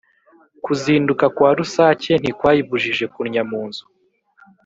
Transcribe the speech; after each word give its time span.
Kuzinduka 0.63 1.25
kwa 1.35 1.49
rusake 1.57 2.11
ntikwayibujije 2.21 3.05
kunnya 3.13 3.41
mu 3.49 3.61
nzu. 3.67 3.85